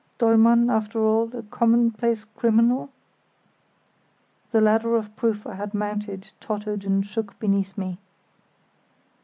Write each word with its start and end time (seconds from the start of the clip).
Dollmann 0.17 0.71
after 0.71 0.97
all 0.99 1.29
a 1.37 1.43
commonplace 1.43 2.25
criminal? 2.35 2.89
The 4.51 4.59
ladder 4.59 4.95
of 4.95 5.15
proof 5.15 5.45
I 5.45 5.53
had 5.53 5.75
mounted 5.75 6.31
tottered 6.39 6.83
and 6.85 7.05
shook 7.05 7.37
beneath 7.37 7.77
me. 7.77 7.99